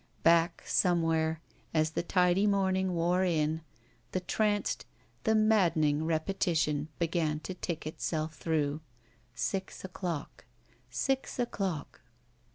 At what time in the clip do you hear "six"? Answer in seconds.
9.35-9.83, 10.89-11.37